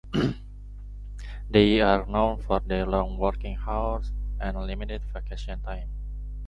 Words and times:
They 1.51 1.79
are 1.79 2.07
known 2.07 2.41
for 2.41 2.59
their 2.59 2.87
long 2.87 3.19
working 3.19 3.55
hours 3.67 4.11
and 4.39 4.57
limited 4.65 5.03
vacation 5.13 5.61
time. 5.61 5.89